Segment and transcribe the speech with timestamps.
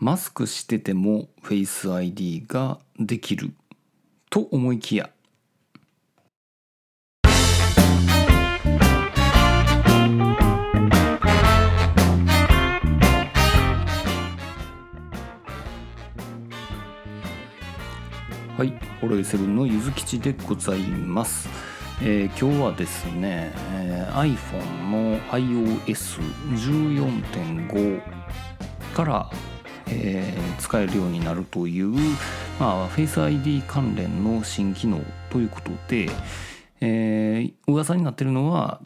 [0.00, 3.50] マスクしてても Face ID ができる
[4.30, 5.10] と思いきや
[18.56, 21.48] はい、ホロエセブンのゆずきちでございます。
[22.02, 28.00] えー今日はですね、えー iPhone の iOS14.5
[28.94, 29.30] から、
[29.90, 31.88] えー使えるようになるという、
[32.58, 36.10] まあ、Face ID 関連の新機能ということで、
[36.80, 38.80] えー噂になってるのは、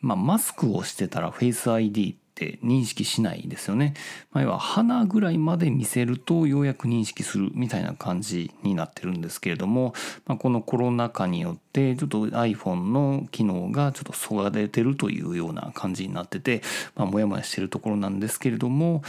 [0.00, 3.94] まあ、マスクをしてたら Face ID って認識しないですよね。
[4.30, 9.94] まあ、要は鼻ぐらいまで見せるとようやく認識するみたいな感じになってるんですけれども、
[10.26, 16.62] まあ、このコロナ禍によってちょっと iPhone の機能がちょっとそがれてるというような感じになってて、
[16.94, 19.02] まあ、もやもやしてるところなんですけれども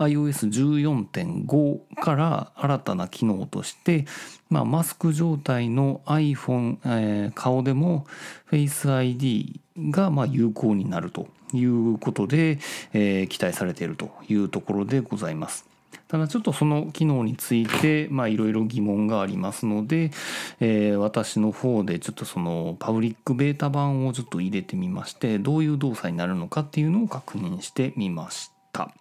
[0.00, 4.06] iOS14.5 から新たな機能として、
[4.48, 8.06] まあ、マスク状態の iPhone、えー顔でも
[8.50, 12.58] Face ID がま有効になるということで、
[12.92, 15.70] えー期待されているというところでございます。
[16.08, 20.10] ただちょっとその機能についていろいろ疑問がありますので、
[20.58, 28.92] えー私の方でちょっとそのパブリックベータ版をちょっと入れてみましてどういう動作になるのかっていうのを確認してみました。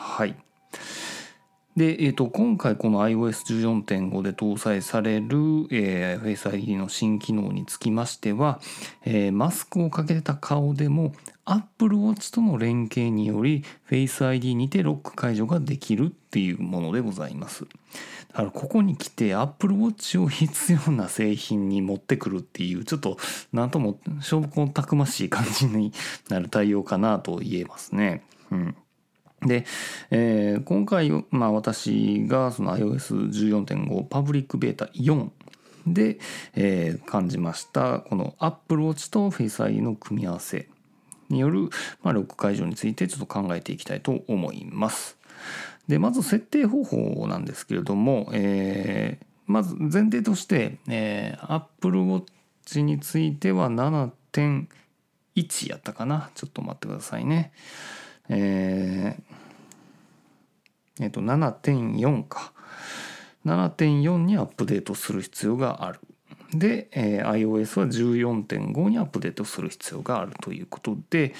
[0.00, 0.34] はい。
[1.76, 5.36] で、えー、と今回この iOS14.5 で搭載される、
[5.70, 8.60] えー、Face ID の新機能につきましては、
[9.04, 11.12] えーマスクをかけた顔でも
[11.44, 17.66] Apple Watch との連携により Face ID にてロック解除ができるっていうものでございます。
[18.28, 23.18] だからここに来て Apple Watch を必要な製品に持ってくるっていうちょっと
[23.52, 25.92] なんとも証拠たくましい感じに
[26.28, 28.24] なる対応かなと言えますね。
[28.50, 28.76] うん
[29.42, 29.64] で、
[30.10, 35.28] えー今回、まあ、私がその iOS14.5 パブリックベータ4
[35.86, 36.18] で、
[36.54, 40.68] えー感じましたこの Apple Watch と Face ID の組み合わせ
[41.28, 41.70] による、
[42.02, 45.16] まあ、ロック解除についてちょっと考えていきたいと思います。
[45.88, 57.52] でまず設定方法なんですけれども、えーまず前提として、えー Apple Watch については7.1やったかなちょっと待ってくださいね。
[58.30, 62.52] えーえっと7.4か。
[63.46, 66.00] 7.4にアップデートする必要がある。
[66.52, 71.32] で、えー iOS は14.5にアップデートする必要があるということで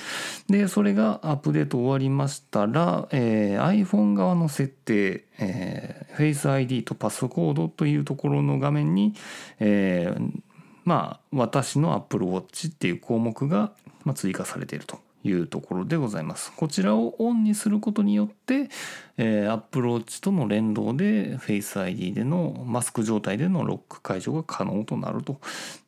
[0.48, 9.14] でそれがアップデート終わりましたら、えー iPhone 側の設定、えー Face ID とパスコードというところの画面に、
[9.58, 10.42] えー
[10.84, 13.72] まあ私の Apple Watch っていう項目が
[14.04, 15.09] まあ追加されていると。
[15.22, 16.52] いうところでございます。
[16.52, 18.70] こちらをオンにすることによって、
[19.16, 25.40] えー、Apple Watch との連動で Face ID でのマスク状態でのロック解除が可能となると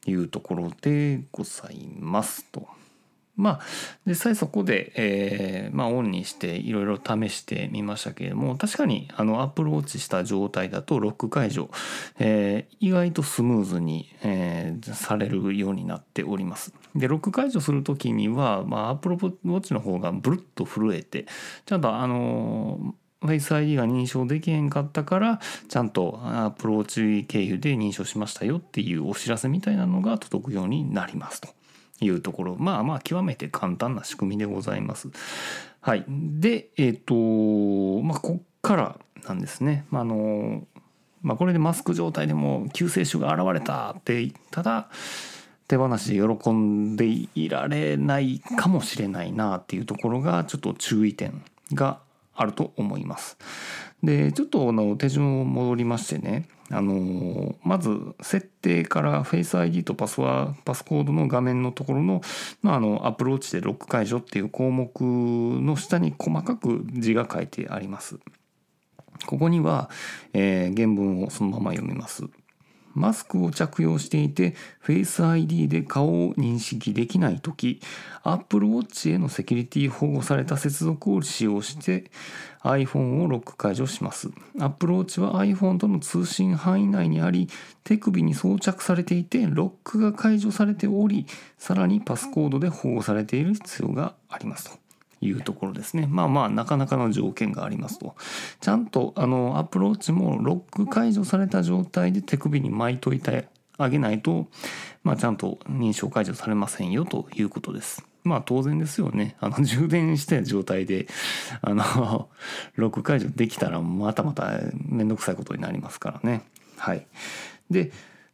[0.06, 2.68] いうところでございますと。
[3.36, 3.60] まあ
[4.06, 11.70] 実際そこで、えーまあ、オンにしていろいろ試してみましたけれども確かにあの Apple Watch した状態だとロック解除、
[12.18, 16.72] えー意外とスムーズに、えーされるようになっております。
[16.94, 21.26] でロック解除する時には、まあ、Apple Watch の方がブルッと震えて
[21.64, 31.48] ちゃんとあの Face ID が認証できへんかったからちゃんと Apple Watch 経由で認証しましたよっていうお知らせみたいなのが届くようになりますと。
[32.02, 35.08] いうところまあまあ極めて簡単な仕組みでございます。
[35.80, 37.14] はい、でえっ、と
[38.02, 39.86] まあこっからなんですね。
[39.90, 40.66] まあの
[41.22, 44.88] まあ、これでマスク状態でも救世主が現れたってただ
[45.68, 52.00] 手放しで喜んでいられないかもしれないなっていうところがちょっと注意点が
[52.34, 53.38] あると思います。
[54.02, 62.22] でちょっとあの手順を戻りましてねあのまず設定から Face ID とパスワパスコードの画面のところの,、
[62.62, 68.18] まあ、あのアプローチでロック解除っていう項目の下に細かく字が書いてあります。
[69.26, 69.88] ここには、
[70.32, 72.24] えー原文をそのまま読みます。
[72.94, 74.54] マスクを着用していて
[74.84, 77.80] Face ID で顔を認識できないとき
[78.22, 82.10] Apple Watch へのセキュリティ保護された接続を使用して
[82.62, 84.30] iPhone をロック解除します。
[84.58, 87.48] Apple Watch は iPhone との通信範囲内にあり
[87.84, 91.26] 手首に装着されていてロックが解除されており
[91.58, 94.81] さらにパスコードで保護されている必要がありますと。
[95.22, 96.06] いうところですね。
[96.08, 98.14] まあまあなかなかの条件がありますと。
[98.60, 103.48] ちゃんとあのアプローチもロック解除された状態で手首に巻いといて
[103.78, 104.48] あげないと、
[105.04, 108.04] まあ、ちゃんと認証解除されませんよということです。
[108.24, 111.06] まあ当然ですよねあの充電した状態で
[111.60, 112.28] あの
[112.76, 116.42] ロック解除できたらまたまた面倒くさいことになりますからね
[116.76, 117.06] はい
[117.70, 117.90] で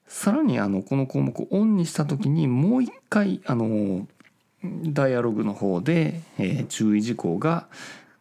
[0.06, 4.06] さらにあのこの項目をオンにした時にもう一回あの
[4.64, 7.68] ダイアログの方で、え、注意事項が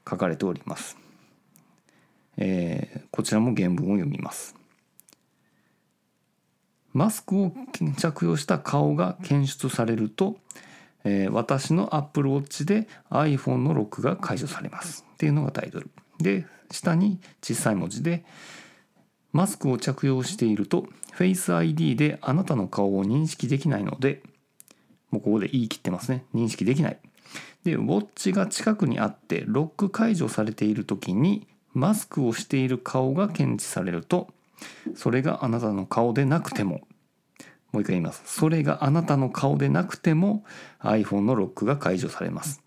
[0.10, 0.98] 書かれております、
[2.38, 4.56] え、こちらも原文を読みます。
[6.94, 7.54] マスクを
[7.98, 10.38] 着用した顔が検出されると、
[11.04, 15.06] え、私の Apple Watch で iPhone のロックが解除されます。
[15.14, 15.90] っていうのがタイトル。
[16.20, 18.26] で下に小さい文字で
[19.32, 20.88] マスクを着用していると
[21.18, 24.22] Face ID であなたの顔を認識できないので
[25.12, 26.26] もうここで言い切ってますね。
[26.34, 27.00] 認識できない。
[27.64, 34.28] でウォッチが近くにあってロック解除されている時にマスクをしている顔が検知されると
[34.96, 36.82] それがあなたの顔でなくても
[37.72, 38.24] もう一回言います。
[38.26, 40.44] それがあなたの顔でなくても
[40.80, 42.62] iPhone のロックが解除されます。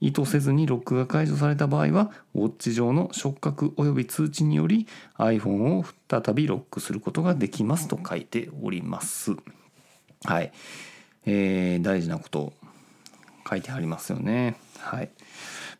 [0.00, 4.86] 意図せずにロックが解除された場合はウォッチ上の触覚及び通知により
[5.18, 9.32] iPhone を再びロックすることができますと書いております。
[10.24, 10.52] はい。
[11.26, 12.52] えー、大事なこと
[13.48, 14.56] 書いてありますよね。
[14.78, 15.10] はい。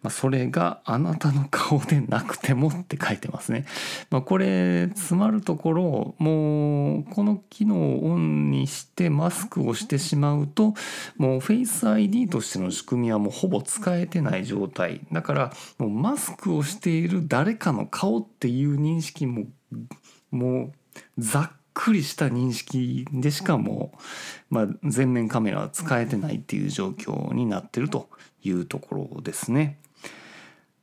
[0.03, 3.65] まあ、それがあなたの顔でなくてもって書いてますね。
[4.11, 10.75] まあ、これ詰まるところもうこの機能をオンにしてマスクをしてしまうと
[11.17, 19.47] もう Face ID としての仕組みはもうほぼ使えてない状態だからもうマスクをしている誰かの顔っていう認識も
[20.31, 20.73] もう
[21.19, 23.93] ざっくりした認識でしかも、
[24.49, 28.09] まあ、全面カメラは使えてないっていう状況になってると
[28.43, 29.79] いうところですね。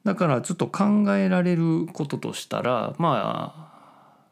[0.03, 4.23] だからちょっと考えられることとしたらまあ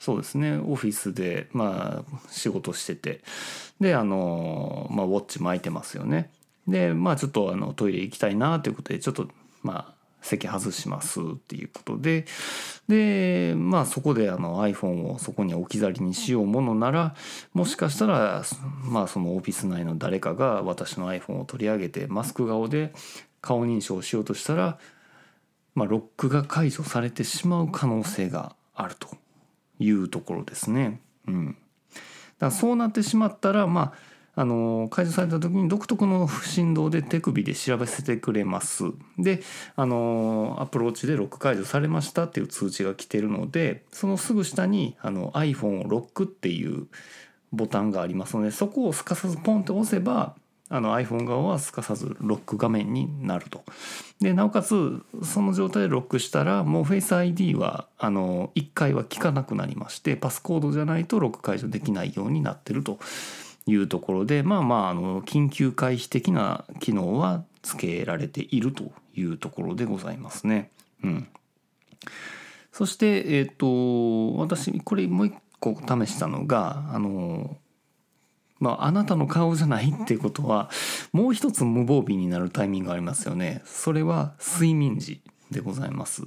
[0.00, 3.20] そうですねオフィスでまあ仕事してて
[3.78, 6.30] であのまあウォッチ巻いてますよね。
[6.66, 9.28] でまあちょっとあのトイレ行きたいなということでちょっと
[9.62, 12.26] まあ席外しますっていうことで
[12.88, 17.14] でまあそこであの iPhone をそこに置き去りにしようものなら
[17.52, 18.42] もしかしたら
[18.82, 22.92] まあそのオフィス内の誰かが私の iPhone を取り上げてマスク顔で
[23.40, 24.78] 顔認証をしようとしたら、
[25.74, 29.08] まあ、ロックが解除されてしまう可能性があると
[29.78, 31.00] いうところですね。
[31.26, 31.56] うん、だか
[32.38, 33.92] らそうなってしまったらまあ
[34.40, 38.84] あの解除された時に独特の振動で手首で調べせてくれます。
[39.18, 39.42] で
[39.76, 46.86] あのアプローチでロック解除されましたっていう通知が来てるのでそのすぐ下にあの iPhone をロックっていう
[47.52, 50.34] ボタンがありますのでそこをすかさずポンって押せば
[50.70, 53.62] あの iPhone 側はすかさずロック画面になると。
[54.22, 62.98] でなおかつその状態でロックしたらもう Face ID はあの1回は効かなくなりましてパスコードじゃないとロック解除できないようになってると
[63.66, 70.70] いうところでまあまああの緊急回避的な機能は付けられているというところでございますね。
[71.02, 71.28] うん、
[72.72, 77.56] そして、えーと、私これもう一個試したのがあの
[78.58, 80.70] まあ、あなたの顔じゃないっていうことは
[81.12, 83.62] もう一つ無防備になるタイミングがありますよね。
[83.64, 86.24] それは睡眠時でございます。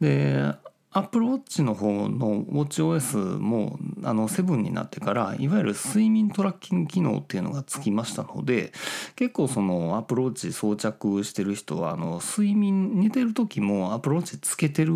[0.00, 0.54] で
[0.96, 8.72] アップルウォッチの方の WatchOS もあの7になってからいわゆる睡眠トラッキング機能っていうのがつきましたので
[9.14, 14.94] 結構そのアップルウォッチ装着してる人はあの睡眠寝てる時もアップルウォッチつけてる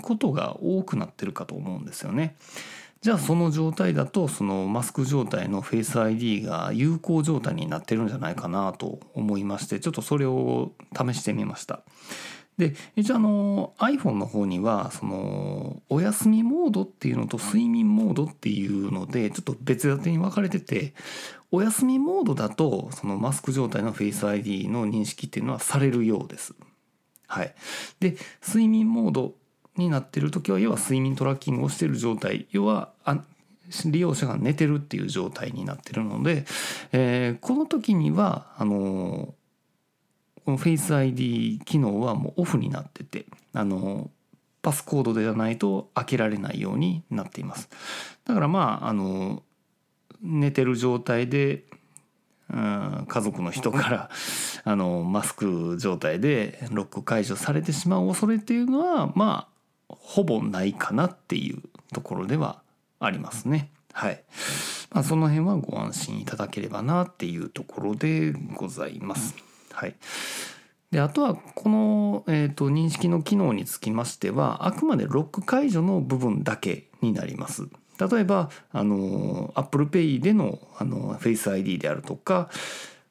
[0.00, 2.36] ことが多くなってるかと思うんですよね。
[3.02, 11.82] じゃあその状態だとそのマスク状態のフェイス ID が有効状態になってるんじゃないかなと思いましてちょっとそれを試してみました。
[12.58, 20.94] で一応あの iPhone の方にはそのお休みモードっていうのと睡眠モードっていうのでちょっと別立てに分かれてて
[21.50, 26.54] お休みモードだとそのマスク状態の Face ID の認識っていうのはされるようです。
[27.28, 27.54] はい、
[28.00, 29.34] で睡眠モード
[29.76, 33.22] になってる時は要は睡眠トラッキングをしてる状態要はあ
[33.84, 36.44] 利用者が寝てるっていう状態になってるので、
[36.92, 39.34] えー、この時にはあの
[40.46, 44.10] この Face ID 機能はもうオフになっててあの
[44.62, 47.68] パスコードではないと開けられないようになっています
[48.24, 49.42] だからまああの
[50.22, 51.64] 寝てる状態で、
[52.48, 54.10] うん、家族の人から
[54.62, 59.48] あのマスク状態でロック解除されてしまう恐れっていうのはま
[59.88, 61.60] あほぼないかなっていう
[61.92, 62.62] ところでは
[63.00, 63.70] ありますね。
[63.92, 64.22] はい。
[64.90, 69.34] まあ、その辺はご安心いただければなっていうところでございます。
[69.76, 69.94] はい、
[70.90, 77.68] であとはこの、えーと、認識の機能につきましてはあくまでロック解除の部分だけになります。
[77.98, 82.50] 例えばあの Apple Pay でのあの Face ID であるとか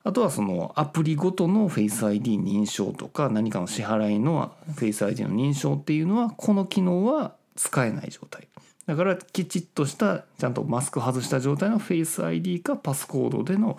[0.03, 8.47] あとはそのアプリごとの Face ID 認証とか何かの支払いの Face ID の認証っていうのはこの機能は使えない状態
[8.85, 13.77] だからきちっとしたちゃんとマスク外した状態の Face ID かパスコードでの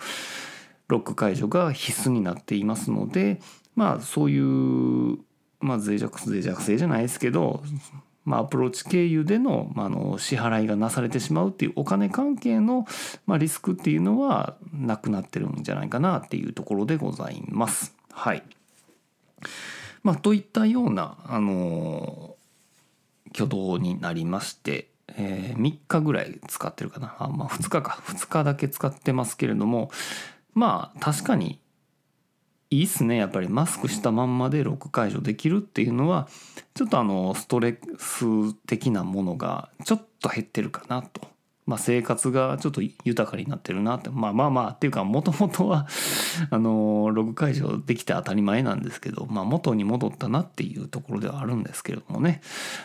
[0.87, 3.39] ロック解除が必須になっていますので
[3.75, 5.17] まあそういう
[5.59, 7.63] まあ脆弱脆弱性じゃないですけど
[8.27, 12.85] まあ、アプローチ経由での,、まあ、の支払いがなされてしまうっていうお金関係の、
[13.25, 17.95] まあ、リスクっていうのはなくなってるんじゃないかなっていうところでございます。
[18.11, 18.43] はい。
[20.03, 22.35] まあ、といったような、あの
[23.33, 29.89] 挙動になりまして、えー、3日ぐらい使ってるかなあ、まあ、2日か2日だけ使ってますけれども
[30.57, 31.59] まあ確かに
[32.71, 33.15] いいっすね。
[33.15, 36.27] やっぱりマスクしたまんまでロック解除できるっていうのは
[36.73, 41.27] ちょっとあのストレス的なものがちょっと減ってるかなと。
[41.67, 44.09] まあ、生活がちょっと豊かになってるなって。
[44.09, 45.85] まあまあまあっていうかもともとは
[46.49, 52.41] あのログ解除できて当たり前なんですけど、まあ、元に戻ったなっていうところではあるんですけれどもね。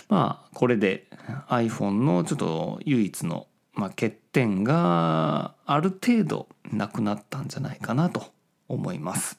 [0.08, 1.06] まあこれで
[1.48, 8.32] iPhone のちょっと唯一の、まあ、欠点がある程度なくなったんじゃないかなと
[8.68, 9.38] 思います。